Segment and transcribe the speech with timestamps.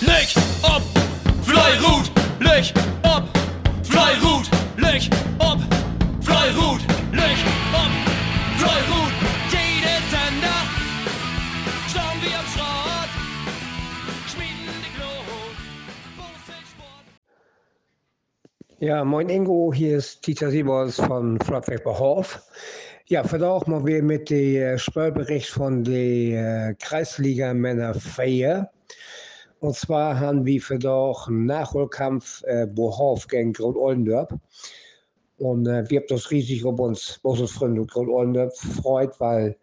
[0.00, 0.82] Leg ob,
[1.42, 3.24] Fleirut, leg ob,
[3.82, 5.58] Fleirut, leg ob,
[6.20, 6.80] Fleirut,
[7.12, 7.36] leg
[7.72, 7.92] ob,
[8.58, 9.12] Fleirut.
[9.48, 10.62] Jede Sender,
[11.88, 13.10] schauen wir am Schrott,
[14.26, 15.56] schmieden die Glut,
[18.78, 22.42] Ja, moin Ingo, hier ist Dieter Siebers von Flottweg Hof.
[23.06, 28.68] Ja, vandaag mal weer met de uh, Spielbericht von der uh, Kreisliga Männer 4.
[29.60, 34.34] Und zwar haben wir vandaag einen Nachholkampf äh, Bohof gegen Groot Oldendorp.
[35.38, 39.56] Und äh, wir haben das riesig auf uns, unsere Freunde Groot Oldendorp gefreut, weil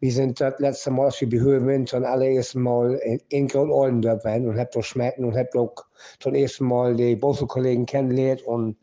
[0.00, 3.70] wir sind das letzte Mal, als wir Höhe sind, zum allerersten Mal in, in Groot
[3.70, 5.74] Oldendorp waren und habt das schmecken und habt auch
[6.18, 8.76] zum ersten Mal die Bosse-Kollegen kennengelernt und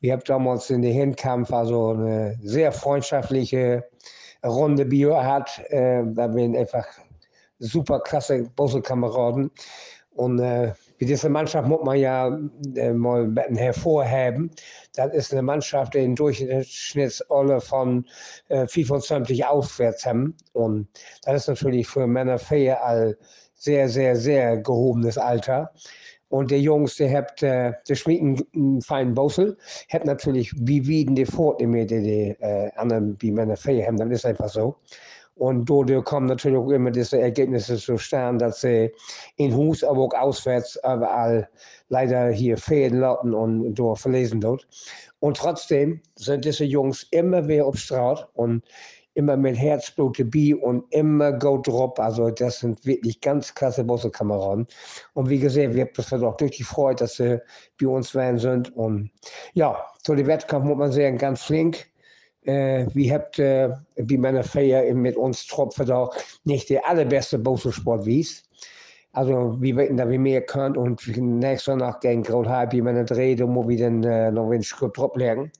[0.00, 3.84] wir haben damals in den Hinkampf also eine sehr freundschaftliche
[4.44, 5.58] Runde Bio hat.
[5.70, 6.86] Äh, da wir einfach
[7.58, 9.50] super klasse Bosse-Kameraden.
[10.14, 12.38] Und äh, wie diese Mannschaft muss man ja
[12.76, 14.50] äh, mal hervorheben.
[14.94, 18.06] Das ist eine Mannschaft, die den Durchschnittsolle von
[18.48, 20.36] äh, 25 aufwärts haben.
[20.52, 20.86] Und
[21.24, 23.18] das ist natürlich für Männer fair all
[23.54, 25.72] sehr, sehr, sehr gehobenes Alter.
[26.28, 29.56] Und der Jungs, der hat, äh, der schmieden einen feinen Bossel,
[29.92, 33.96] hat natürlich wie Wieden die Vorteile, die die äh, anderen wie Männer fair haben.
[33.96, 34.76] Das ist einfach so.
[35.36, 38.92] Und dort kommen natürlich auch immer diese Ergebnisse zustande, dass sie
[39.36, 41.48] in Hus, aber auch auswärts überall
[41.88, 44.66] leider hier fehlen lassen und dort verlesen dort.
[45.18, 48.62] Und trotzdem sind diese Jungs immer wieder auf Straat und
[49.14, 51.98] immer mit Herzblut dabei und immer go drop.
[51.98, 54.66] Also das sind wirklich ganz klasse Bosse-Kameraden.
[55.14, 57.40] Und wie gesagt, wir haben das auch durch die Freude, dass sie
[57.80, 58.76] bei uns werden sind.
[58.76, 59.10] Und
[59.54, 61.86] ja, zu dem Wettkampf muss man sagen, ganz flink.
[62.44, 66.10] Äh, wir habt, äh, wie meine Feier mit uns Tropfen da
[66.44, 68.42] nicht der allerbeste Bosensport wies.
[69.12, 73.36] Also, wir wissen, dass wir mehr können und nächstes Nacht gegen Grothaar, wie meine Dreh,
[73.36, 75.52] da muss ich dann äh, noch ein Stück drauf legen.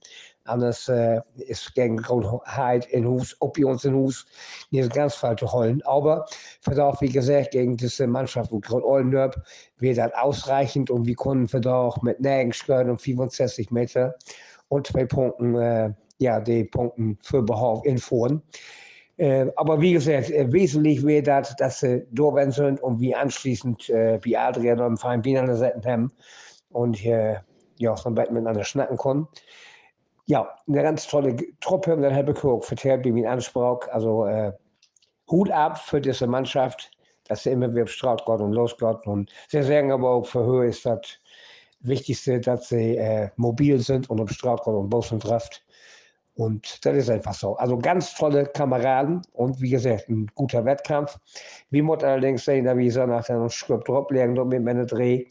[0.43, 4.27] Anders äh, ist gegen Grothaar in Hus, ob wir uns in Hus
[4.69, 5.81] nicht ganz falsch holen.
[5.85, 6.25] Aber
[6.61, 9.41] für wie gesagt, gegen diese Mannschaft von Oldendorp
[9.79, 14.15] wird das ausreichend und wir konnten auch mit Nägenskörn um 65 Meter
[14.67, 18.41] und zwei Punkten äh, ja, die Punkte für Behalt invoeren.
[19.17, 23.89] Äh, aber wie gesagt, äh, wesentlich wäre das, dass sie da sind und wir anschließend,
[23.89, 26.11] äh, wie Adrian und Verein Wien an der Seite haben
[26.69, 27.45] und hier
[27.77, 29.27] ja, so ein bisschen miteinander schnacken können.
[30.25, 33.87] Ja, eine ganz tolle Truppe und dann habe ich auch vertellt, wie mir ansprach.
[33.91, 34.51] Also äh,
[35.29, 36.91] Hut ab für diese Mannschaft,
[37.27, 39.05] dass sie immer wieder strahlt Gott und losgeht.
[39.05, 41.19] Und sie sagen aber auch, für Höhe ist das
[41.79, 45.64] Wichtigste, dass sie äh, mobil sind und im Straßgott und Bossen trifft.
[46.35, 47.55] Und das ist einfach so.
[47.55, 51.17] Also ganz tolle Kameraden und wie gesagt, ein guter Wettkampf.
[51.69, 55.25] Wie muss allerdings sehen, dass wir so nach einem Skript drauf legen, mit meinem Dreh.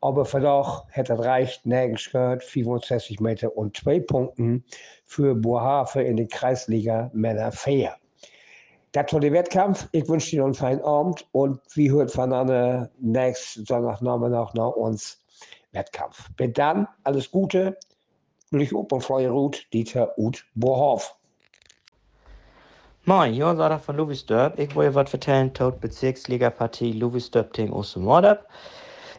[0.00, 4.64] Aber für doch hätte es reicht, nirgends gehört, 65 Meter und zwei Punkten
[5.04, 7.96] für Bohafe in der Kreisliga Männer Fair.
[8.92, 9.88] Das war der Wettkampf.
[9.92, 15.18] Ich wünsche Ihnen einen feinen Abend und wie hört von einer nächsten Sonntagnachmittag nach uns
[15.72, 16.28] Wettkampf.
[16.36, 17.76] Bis dann, alles Gute,
[18.58, 21.14] Lich op en Flyer Roet, Dieter Ut Bohoff.
[23.04, 24.58] Moin, Jon Sader von Lovisdorp.
[24.58, 28.44] Ich wollte was vertellen tot Bezirksliga-Partie Lovisdorp gegen Ostermordorp.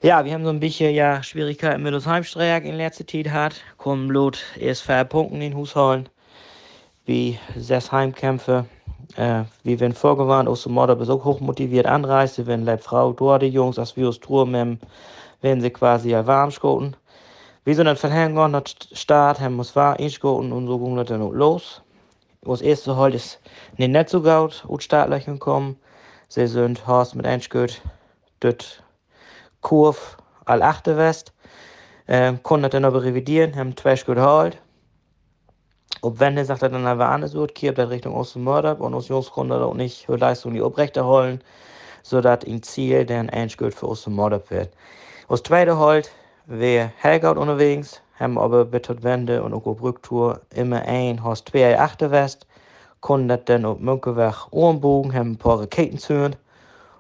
[0.02, 3.56] Ja, wir haben so ein bisschen ja, Schwierigkeiten mit uns Heimstreak in letzter Zeit hat.
[3.78, 6.10] Kommen Blut erst vier Punkten in Hus holen.
[7.06, 8.66] Wie sechs Heimkämpfe.
[9.16, 12.46] Äh, wir werden vorgewarnt, Ostermordorp ist auch hochmotiviert anreisen.
[12.46, 16.52] Wenn Leib Frau dort die Jungs, als wir aus Tour werden sie quasi ja warm
[16.52, 16.96] schoten.
[17.76, 18.64] Sind dann verhängen nach
[18.94, 21.82] Start, haben uns war eingeschgoten und so ging das dann los.
[22.42, 23.42] Das erste Halt ist
[23.76, 25.76] nicht, nicht so gut, aus Startlöchern gekommen.
[26.30, 27.76] Sie sind Horst mit eingeschgoten,
[28.40, 28.84] dort
[29.60, 30.00] Kurve
[30.46, 31.34] all achte West.
[32.08, 34.58] Ähm, konnten dann aber revidieren, haben zwei Schritte geholt.
[36.02, 39.08] Ob wenn er sagt, er dann aber anders wird, kehrt er Richtung Osten Mörder und
[39.10, 41.44] Jungs konnten auch nicht Leistung die Obrechte holen,
[42.02, 44.70] sodass ein Ziel dann ein Schritt für Osten Mörder wird.
[45.28, 46.10] Das zweite Halt
[46.48, 51.78] wir Helgout unterwegs, haben aber bitte Wende und auch auf Rücktour immer ein, hast zwei
[51.78, 52.48] achter West,
[53.02, 56.38] konnten das dann auf Münkeweg umbogen, haben ein paar Raketen zünden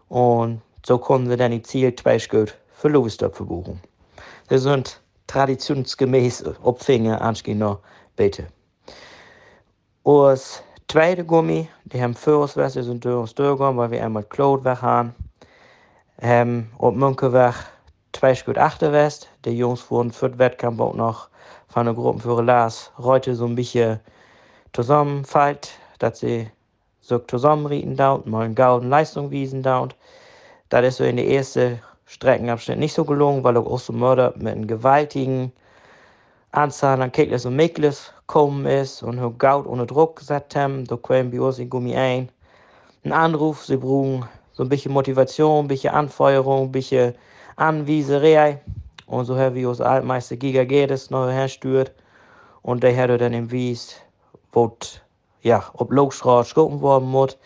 [0.09, 3.79] und so konnten sie dann die Ziel zwei Stück für Logisdorf verbuchen.
[4.49, 7.79] Das sind traditionsgemäß Opfänge anstehen noch
[8.17, 8.47] bitte.
[10.03, 14.81] Das zweite Gummi, die haben die sind durch uns durchgegangen, weil wir einmal Claude weg
[14.81, 15.15] haben,
[16.21, 17.55] haben auf Münkeweg
[18.13, 19.29] zwei Stück achter West.
[19.45, 21.29] Die Jungs wurden für den Wettkampf auch noch
[21.67, 23.99] von der Gruppenführer Lars heute so ein bisschen
[24.73, 25.69] zusammenfallt,
[25.99, 26.49] dass sie
[27.01, 29.95] so zusammenreden dauert, mal eine gauden Leistung wiesen dauert.
[30.69, 34.53] Das ist so in der ersten Streckenabschnitt nicht so gelungen, weil auch so Mörder mit
[34.53, 35.51] einem gewaltigen
[36.51, 40.85] Anzahl an Kegels und Mikles gekommen ist und hur Gaut ohne Druck gesetzt haben.
[40.85, 42.29] Da kommen wir uns in Gummi ein.
[43.03, 47.13] Ein Anruf, sie brauchen so ein bisschen Motivation, ein bisschen Anfeuerung, ein bisschen
[47.57, 48.61] Anwieserei.
[49.05, 51.91] Und so haben wir uns Altmeister Giga Gedes neu herstört.
[52.61, 53.97] Und der hat dann im Wies,
[54.53, 54.77] wo
[55.41, 57.37] ja, ob Logstraat schoten worden muss.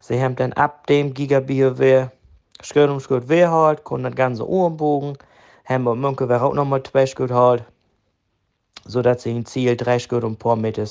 [0.00, 2.10] Sie haben dann ab dem Gigabier
[2.62, 5.18] Schön um Schön wieder halt, konnten das ganze umbogen.
[5.66, 7.64] Haben wir Münke auch nochmal zwei Schritt halt
[8.88, 10.86] sodass sie ein Ziel drei Schritt und ein paar Meter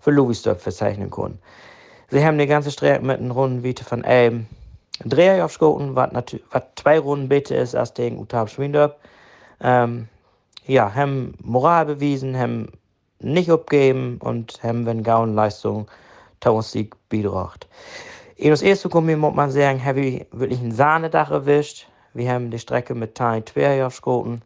[0.00, 1.38] für Louisdorf verzeichnen können.
[2.10, 4.46] Sie haben die ganze Strecke mit einer Runden Wiete von einem
[5.04, 6.10] Dreher aufgeschoten, was,
[6.50, 8.94] was zwei Runden bitte ist als gegen Utab Schwindorf.
[9.60, 10.08] Ähm,
[10.66, 12.68] ja, haben Moral bewiesen, haben
[13.20, 15.88] nicht abgeben und haben, wenn Gauen Leistung
[16.60, 17.68] Sieg beigebracht.
[18.36, 21.86] In das erste Kommen muss man sagen, habe ich wirklich ein Sahnedach erwischt.
[22.14, 24.42] Wir haben die Strecke mit Teilen 2 aufgeschoten.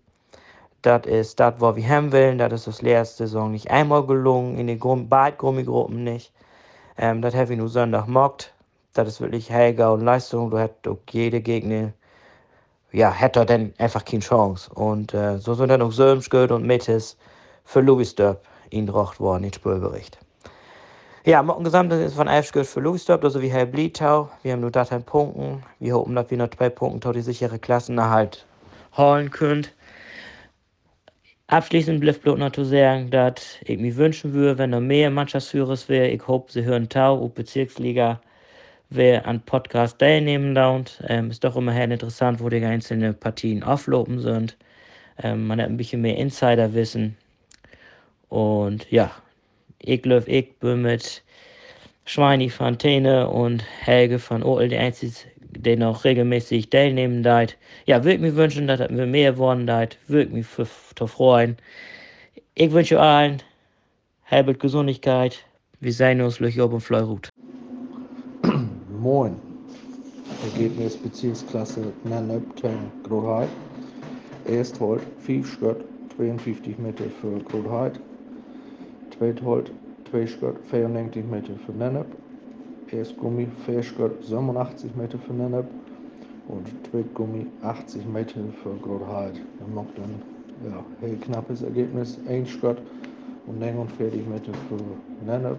[0.82, 2.38] Das ist das, was wir haben wollen.
[2.38, 6.32] Das ist das letzte Saison nicht einmal gelungen, in den beiden Gummigruppen nicht.
[6.98, 8.52] Ähm, das habe ich nur Sonntag gemacht.
[8.98, 10.50] Das ist wirklich Helga und Leistung.
[10.50, 11.92] Du hättest auch jede Gegner,
[12.92, 14.70] ja, hätte dann einfach keine Chance.
[14.72, 17.16] Und äh, so sind dann auch Sölmsgöd und Mittes
[17.64, 20.18] für Louis Dörp eingebracht worden, in Spürbericht.
[21.24, 24.30] Ja, morgen gesamt ist von 11 Schritt für Louis Dörp, also wie Herr Blietau.
[24.42, 25.62] Wir haben nur da Punkten.
[25.80, 28.46] Wir hoffen, dass wir noch zwei Punkte die sichere Klassenerhalt
[28.96, 29.66] holen können.
[31.48, 35.76] Abschließend bleibt bloß noch zu sagen, dass ich mir wünschen würde, wenn noch mehr Mannschaftsführer
[35.88, 36.08] wäre.
[36.08, 38.20] Ich hoffe, sie hören Tau und Bezirksliga,
[38.90, 41.02] wer an Podcast teilnehmen dauert.
[41.08, 44.56] Ähm, ist doch immerhin interessant, wo die einzelnen Partien auflopen sind.
[45.22, 47.16] Ähm, man hat ein bisschen mehr Insiderwissen.
[48.28, 49.10] Und ja,
[49.78, 51.22] ich glaube, ich bin mit
[52.04, 55.14] Schweini Fontaine und Helge von Oel die einzigen
[55.56, 57.56] den auch regelmäßig teilnehmen deit.
[57.86, 59.98] Ja, würde mich wünschen, dass wir mehr worden deit.
[60.06, 61.56] Würde mich freuen.
[62.54, 63.42] Ich wünsche allen
[64.30, 65.44] halbe Gesundheit.
[65.80, 67.28] Wir sehen uns gleich oben Fleurut.
[69.06, 69.36] Moin.
[70.42, 73.48] Ergebnis Beziehungsklasse Nannep ten Grotheid.
[74.48, 75.84] Erst holt 5 Schritt
[76.16, 78.00] 52 Meter für Grotheid.
[79.16, 79.70] Zweit holt
[80.10, 82.06] 2 Schritt 94 Meter für Nannep.
[82.88, 85.66] PS-Gummi Fährschgott 87 Meter für Nennep
[86.48, 89.40] und Tweetgummi 80 Meter für Grotheid.
[89.60, 90.20] Dann noch dann
[90.68, 92.78] ja, ein knappes Ergebnis, ein Schgott
[93.46, 95.58] und 49 Meter für Nennep.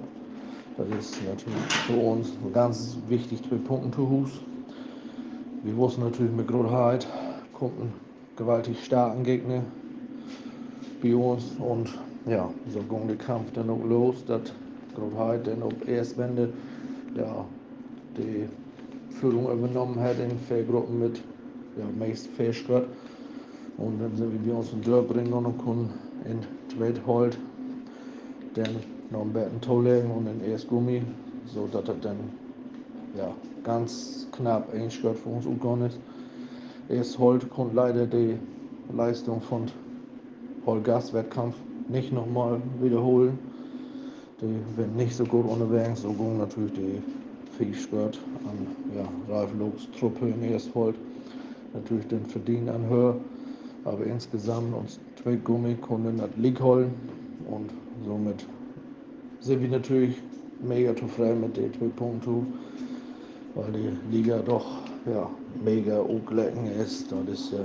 [0.77, 4.29] Das ist natürlich für uns ganz wichtig, zwei Punkte zu Hus.
[5.63, 7.07] Wir wussten natürlich mit Grotheid
[7.51, 7.93] kommt ein
[8.35, 9.63] gewaltig starken Gegner
[11.01, 11.89] bei uns und
[12.27, 14.53] ja, so ging der Kampf dann auch los, dass
[14.95, 16.53] Grotheid dann ob erst Wende
[17.15, 17.45] ja,
[18.15, 18.47] die
[19.15, 21.23] Führung übernommen hat in vier Gruppen mit
[21.77, 22.85] ja, meist vier Schritt.
[23.77, 25.89] Und dann sind wir uns in Dörbringen und können
[26.25, 26.39] in
[26.69, 27.37] Tweethold
[28.53, 31.01] dann noch ein bisschen Tolling und in erst Gummi,
[31.45, 32.17] so dass das dann
[33.17, 33.33] ja,
[33.63, 35.99] ganz knapp ein Schritt für uns umgegangen ist.
[36.89, 38.37] Erst Holt konnte leider die
[38.93, 39.65] Leistung von
[40.65, 41.55] Holgas-Wettkampf
[41.89, 43.37] nicht nochmal wiederholen.
[44.39, 46.01] Die werden nicht so gut unterwegs.
[46.01, 47.01] So ging natürlich die
[47.57, 50.95] Viehsport an ja, Ralf Lobs Truppe in Ersthold.
[51.73, 53.15] Natürlich den Verdienen an Höhe.
[53.83, 56.91] Aber insgesamt uns zwei Gummikunden hat League holen.
[57.49, 57.71] Und
[58.05, 58.45] somit
[59.47, 60.15] sind wir natürlich
[60.61, 62.53] mega zufrieden mit den zwei Punkten.
[63.55, 64.65] Weil die Liga doch
[65.05, 65.29] ja,
[65.63, 67.11] mega unglecken ist.
[67.11, 67.59] Das ist äh,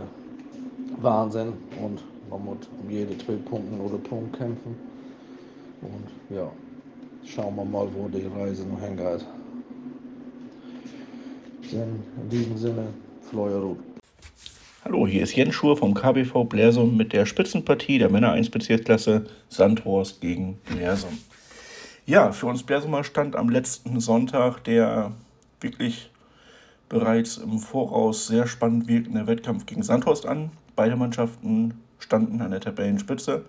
[1.03, 1.53] Wahnsinn.
[1.83, 4.77] Und man muss um jede zwei Punkte oder Punkt kämpfen.
[5.83, 6.51] Und ja,
[7.27, 9.27] schauen wir mal, wo die Reise noch hingeht.
[11.73, 12.87] In diesem Sinne,
[13.23, 13.79] Fleuerut.
[14.85, 19.25] Hallo, hier ist Jens Schur vom KBV Blersum mit der Spitzenpartie der Männer 1 Bezirksklasse
[19.49, 21.19] Sandhorst gegen Blersum.
[22.04, 25.12] Ja, für uns Blersumer stand am letzten Sonntag der
[25.61, 26.11] wirklich
[26.88, 30.50] bereits im Voraus sehr spannend wirkende Wettkampf gegen Sandhorst an.
[30.75, 33.44] Beide Mannschaften standen an der Tabellenspitze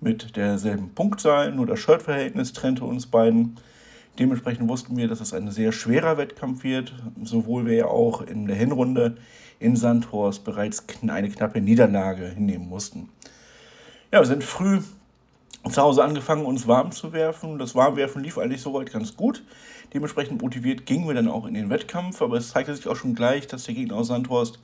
[0.00, 3.56] mit derselben Punktzahl, nur das Shirtverhältnis trennte uns beiden.
[4.18, 6.92] Dementsprechend wussten wir, dass es ein sehr schwerer Wettkampf wird,
[7.24, 9.16] sowohl wir ja auch in der Hinrunde
[9.60, 13.08] in Sandhorst bereits eine knappe Niederlage hinnehmen mussten.
[14.12, 14.80] Ja, wir sind früh
[15.70, 17.58] zu Hause angefangen, uns warm zu werfen.
[17.58, 19.42] Das Warmwerfen lief eigentlich soweit ganz gut.
[19.92, 23.14] Dementsprechend motiviert gingen wir dann auch in den Wettkampf, aber es zeigte sich auch schon
[23.14, 24.58] gleich, dass der Gegner aus Sandhorst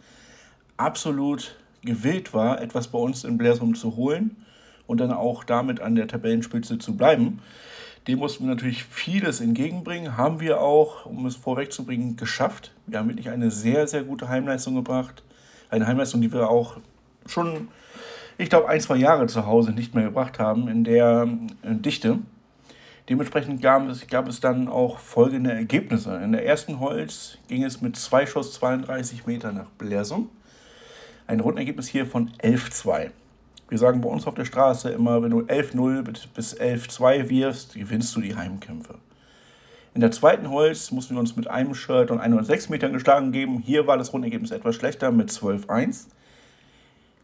[0.77, 4.37] absolut gewillt war, etwas bei uns in Blersum zu holen
[4.87, 7.41] und dann auch damit an der Tabellenspitze zu bleiben.
[8.07, 12.73] Dem mussten wir natürlich vieles entgegenbringen, haben wir auch, um es vorwegzubringen, geschafft.
[12.87, 15.23] Wir haben wirklich eine sehr, sehr gute Heimleistung gebracht.
[15.71, 16.77] Eine Heimleistung, die wir auch
[17.27, 17.69] schon,
[18.38, 21.29] ich glaube, ein, zwei Jahre zu Hause nicht mehr gebracht haben in der
[21.62, 22.19] äh, Dichte.
[23.09, 26.17] Dementsprechend gab es, gab es dann auch folgende Ergebnisse.
[26.25, 30.31] In der ersten Holz ging es mit zwei Schuss 32 Meter nach Blersum.
[31.26, 33.11] Ein Rundenergebnis hier von 11-2.
[33.69, 36.03] Wir sagen bei uns auf der Straße immer, wenn du 11-0
[36.35, 38.95] bis 11-2 wirfst, gewinnst du die Heimkämpfe.
[39.95, 43.59] In der zweiten Holz mussten wir uns mit einem Shirt und 106 Metern geschlagen geben.
[43.59, 46.07] Hier war das Rundenergebnis etwas schlechter mit 12-1.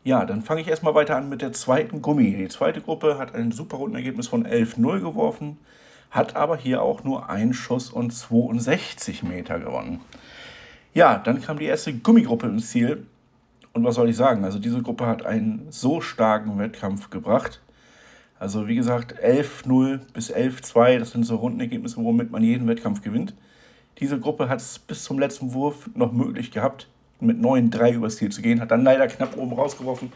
[0.03, 2.35] Ja, dann fange ich erstmal weiter an mit der zweiten Gummi.
[2.35, 5.59] Die zweite Gruppe hat ein super Rundenergebnis von 11-0 geworfen,
[6.11, 10.01] hat aber hier auch nur einen Schuss und 62 Meter gewonnen.
[10.95, 13.07] Ja, dann kam die erste Gummigruppe ins Ziel.
[13.73, 14.43] Und was soll ich sagen?
[14.45, 17.61] Also diese Gruppe hat einen so starken Wettkampf gebracht.
[18.39, 23.35] Also wie gesagt, 11-0 bis 11-2, das sind so Rundenergebnisse, womit man jeden Wettkampf gewinnt.
[23.99, 26.89] Diese Gruppe hat es bis zum letzten Wurf noch möglich gehabt,
[27.21, 30.13] mit 9-3 übers Ziel zu gehen, hat dann leider knapp oben rausgeworfen,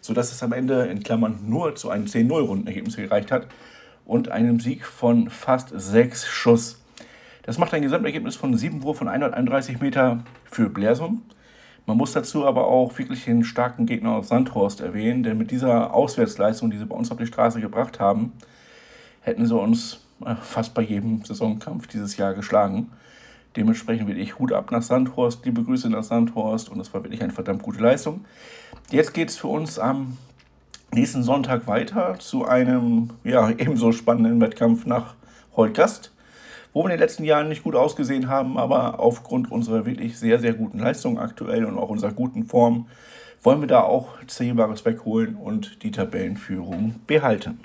[0.00, 3.46] sodass es am Ende in Klammern nur zu einem 10-0-Rundenergebnis gereicht hat
[4.04, 6.80] und einem Sieg von fast 6 Schuss.
[7.42, 11.22] Das macht ein Gesamtergebnis von 7 Wurf von 131 Meter für Blersum.
[11.86, 15.94] Man muss dazu aber auch wirklich den starken Gegner aus Sandhorst erwähnen, denn mit dieser
[15.94, 18.32] Auswärtsleistung, die sie bei uns auf die Straße gebracht haben,
[19.22, 22.90] hätten sie uns äh, fast bei jedem Saisonkampf dieses Jahr geschlagen.
[23.56, 27.22] Dementsprechend will ich Hut ab nach Sandhorst, liebe Grüße nach Sandhorst und das war wirklich
[27.22, 28.24] eine verdammt gute Leistung.
[28.90, 30.16] Jetzt geht es für uns am
[30.92, 35.14] nächsten Sonntag weiter zu einem ja, ebenso spannenden Wettkampf nach
[35.56, 36.12] Holtgast,
[36.72, 40.38] wo wir in den letzten Jahren nicht gut ausgesehen haben, aber aufgrund unserer wirklich sehr,
[40.38, 42.86] sehr guten Leistung aktuell und auch unserer guten Form
[43.42, 47.60] wollen wir da auch Zählbares wegholen und die Tabellenführung behalten.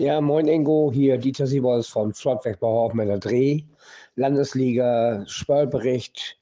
[0.00, 2.58] Ja, moin Ingo, hier Dieter Siebers von Flottweg
[2.94, 3.64] mit der Dreh.
[4.16, 6.38] Landesliga, Spöllbericht,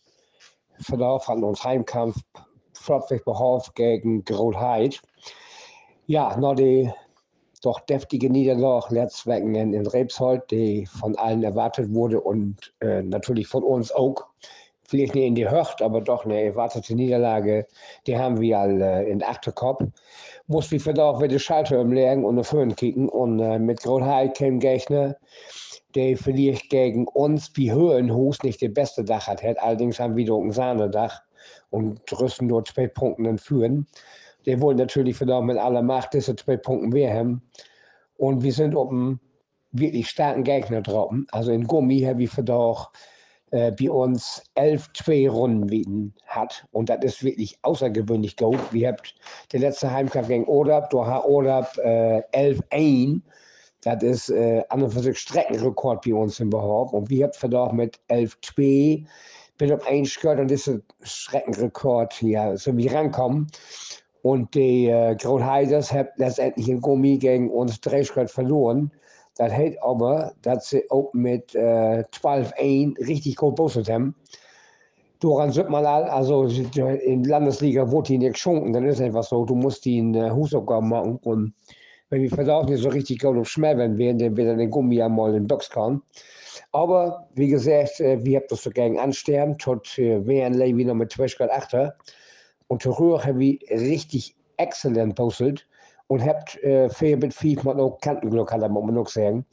[0.78, 2.20] Verlauf an uns Heimkampf,
[2.72, 5.02] Flottweg Bauhof gegen Grotheid.
[6.06, 6.88] Ja, noch die
[7.60, 13.64] doch deftige Niederlage letztwecken in, Rebsold, die von allen erwartet wurde und äh, natürlich von
[13.64, 14.26] uns auch.
[14.88, 17.66] Vielleicht nicht in die Höcht, aber doch eine erwartete Niederlage,
[18.06, 19.84] die haben wir alle in Achterkopf
[20.48, 23.08] moest we vandaag weer de Schalter umlegen und nach vorne kicken.
[23.08, 25.16] Und äh, mit Großheit kein Gegner,
[25.94, 29.42] der vielleicht gegen uns wie Höhenhus nicht der beste Dach hat.
[29.58, 31.22] Allerdings haben wir wieder ein Sahnedach
[31.70, 33.86] und rüsten dort zwei Punkte führen.
[34.46, 37.42] Der wollen natürlich vandaag mit aller Macht diese zwei Punkte wir haben.
[38.16, 39.20] Und wir sind auf einem
[39.72, 41.12] wirklich starken Gegner drauf.
[41.30, 42.88] Also in Gummi haben wir vandaag
[43.50, 46.66] äh, bei uns elf zwei Runden hat.
[46.72, 48.60] Und das ist wirklich außergewöhnlich gut.
[48.72, 49.14] Wir habt
[49.52, 53.22] der letzte Heimkampf gegen Odab, da hat Odab äh, 11-1.
[53.82, 56.92] Das ist äh, an und für sich Streckenrekord bei uns im Behaupt.
[56.92, 59.06] Und wir haben verdammt mit 11-2
[59.58, 63.48] bin auf einen gehört und das ist ein Streckenrekord ja, so wie rankommen.
[64.22, 68.90] Und die äh, Großheiders haben letztendlich in Gummi gegen uns drei verloren.
[69.38, 74.16] Das heißt aber, dass sie auch mit äh, 12-1 richtig gut boostet haben.
[75.20, 79.54] Daran sieht man also in Landesliga wurde die nicht geschunken, dann ist einfach so, du
[79.54, 81.54] musst die in äh, Hausaufgaben machen und
[82.10, 85.00] wenn die Verlauf nicht so richtig gut auf Schmerzen werden, dann wird er den Gummi
[85.02, 86.02] einmal in den Box kann.
[86.72, 90.94] Aber wie gesagt, äh, wir haben das so gegen ansterben, tot äh, wären Levi noch
[90.94, 91.92] mit 2,8
[92.66, 95.66] und zur haben wir richtig exzellent postet
[96.08, 99.46] und habt äh, viel mit viel man auch Kantenglück hat, muss man auch sagen.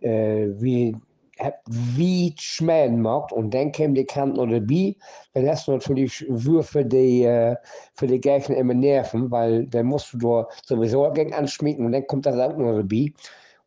[0.00, 0.94] Äh, wie
[1.38, 4.96] habt wie schmähen macht und dann kämen die Kanten oder wie,
[5.34, 7.56] dann hast du natürlich Würfe, die äh,
[7.94, 12.06] für die Gegner immer nerven, weil dann musst du da sowieso gegen anschmieden und dann
[12.06, 13.12] kommt das auch noch dabei.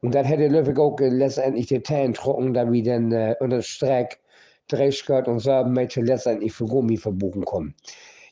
[0.01, 4.20] Und dann hätte Löwig auch letztendlich die Tänen trocken, da wie dann äh, unter Streck
[4.68, 7.75] Drehskirt und so Mädchen letztendlich für Gummi verbuchen kommen.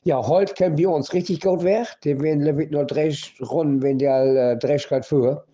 [0.06, 1.86] Ja, heute kennen wir uns richtig gut weg.
[2.04, 5.46] Die werden wird nur drei Runden, wenn der äh, drei Schritt für.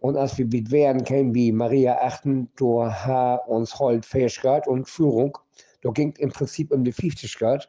[0.00, 4.88] Und als wir mit werden, kennen wir Maria achten, da hat uns heute Fähigkeit und
[4.88, 5.38] Führung.
[5.82, 7.68] Da ging im Prinzip um die 50 Grad.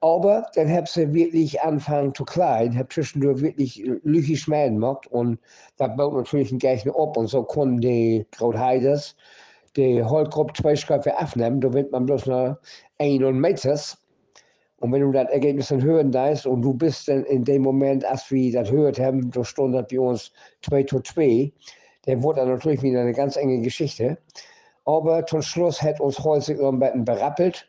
[0.00, 5.40] Aber dann hat sie wirklich angefangen zu klein, hat zwischendurch wirklich lüchig schmähen gemacht und
[5.78, 9.16] da baut natürlich ein Gegner ab und so konnten die Grautheiders
[9.76, 12.56] die Holtgruppe zwei Schritte aufnehmen, da wird man bloß noch
[12.98, 14.03] ein und Meters
[14.84, 18.04] und wenn du das Ergebnis dann hören darfst und du bist dann in dem Moment,
[18.04, 21.50] als wir das gehört haben, da stand bei uns 2 zu 2,
[22.04, 24.18] dann wurde dann natürlich wieder eine ganz enge Geschichte.
[24.84, 27.66] Aber zum Schluss hat uns Holzig bisschen berappelt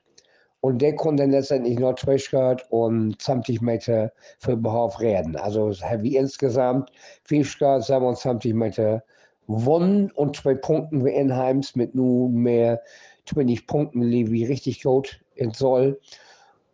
[0.59, 5.37] und der konnte dann letztendlich noch 2 Schritt und 20 Meter für Behauf reden.
[5.37, 6.91] Also wir insgesamt
[7.23, 9.05] 5 Schritt, 27 Meter
[9.47, 12.81] gewonnen und zwei Punkten wie Inheims mit nunmehr
[13.25, 15.97] 20 Punkten, wie richtig gut in soll.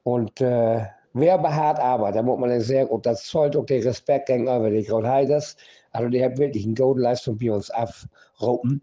[0.03, 4.27] Und äh, wer beharrt aber, da muss man sehr gut, das zollt auch den Respekt
[4.27, 5.55] gegenüber die Großheiders.
[5.91, 8.81] Also die haben wirklich eine gute Leistung bei uns abrufen.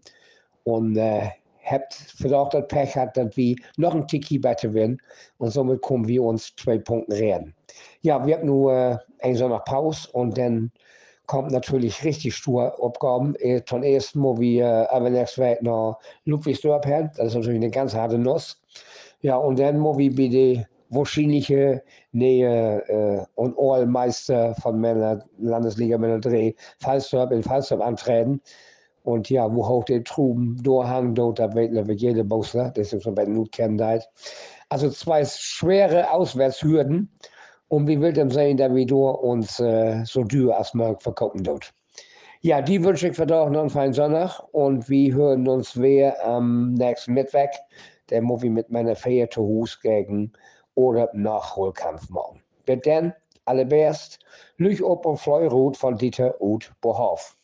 [0.63, 1.29] Und äh,
[1.69, 5.01] habt vielleicht das Pech hat, dass wir noch ein Tiki besser werden.
[5.37, 7.53] Und somit kommen wir uns zwei Punkte reden.
[8.01, 10.71] Ja, wir haben nur äh, eine Sonntag Pause und dann
[11.25, 13.35] kommt natürlich richtig stur Aufgaben.
[13.65, 17.11] Zum ersten Mal wie äh, aber nächste Woche nach Ludwigsdorf her.
[17.15, 18.59] Das ist natürlich eine ganz harte Nuss.
[19.21, 25.97] Ja, und dann muss wir bei der wahrscheinliche Nähe äh, und Ohrmeister von Männer, Landesliga
[25.97, 28.41] Männer 3, Fallstorp in Fallstorp antreten.
[29.03, 33.03] Und ja, wo hoch der Truben durchhang, dort, da weiß wir jede Bosler, das ist
[33.03, 33.81] so bei Not kennt.
[34.69, 37.09] Also zwei schwere Auswärtshürden.
[37.69, 38.91] Und wir wollen sehen, dass wir
[39.23, 41.71] uns äh, so dür als möglich verkaufen dort.
[42.41, 46.23] Ja, die wünsche ich für doch noch einen feinen Sonntag und wir hören uns wieder
[46.23, 47.49] am nächsten Mittwoch.
[48.09, 50.31] Der Movie mit meiner Feier zu Hus gegen
[50.75, 52.41] oder Nachholkampf morgen.
[52.65, 53.13] Bis dann,
[53.45, 54.19] alle best,
[54.57, 57.35] Lüch op und Fleurut von Dieter Uth Bohoff.